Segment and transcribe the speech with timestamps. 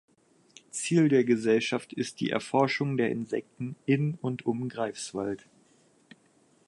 [0.71, 5.47] Ziel der Gesellschaft ist die Erforschung der Insekten in und um Greifswald.